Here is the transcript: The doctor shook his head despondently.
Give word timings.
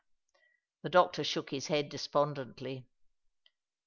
The 0.81 0.89
doctor 0.89 1.23
shook 1.23 1.51
his 1.51 1.67
head 1.67 1.89
despondently. 1.89 2.87